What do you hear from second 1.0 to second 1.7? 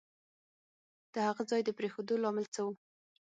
د هغه ځای د